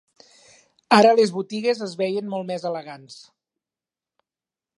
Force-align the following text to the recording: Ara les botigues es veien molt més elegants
Ara 0.97 1.11
les 1.19 1.33
botigues 1.35 1.83
es 1.89 1.95
veien 2.01 2.33
molt 2.33 2.49
més 2.53 2.69
elegants 2.71 3.23